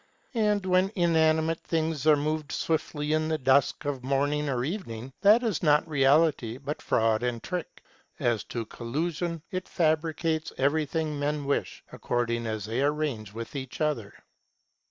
And 0.33 0.65
when 0.65 0.89
inanimate 0.95 1.59
things 1.61 2.07
are 2.07 2.15
moved 2.17 2.51
swiftly 2.51 3.13
in 3.13 3.27
the 3.27 3.37
dusk, 3.37 3.85
of 3.85 4.03
morning 4.03 4.49
or 4.49 4.63
evening, 4.65 5.13
that 5.21 5.43
is 5.43 5.61
not 5.61 5.87
reality, 5.87 6.57
but 6.57 6.81
fraud 6.81 7.21
and 7.21 7.43
trick. 7.43 7.83
As 8.19 8.43
to 8.45 8.65
collusion, 8.65 9.43
it 9.51 9.69
fabricates 9.69 10.51
everything 10.57 11.19
men 11.19 11.45
wish, 11.45 11.83
according 11.91 12.47
as 12.47 12.65
they 12.65 12.81
arrange 12.81 13.31
with 13.31 13.55
each 13.55 13.79
other. 13.79 14.15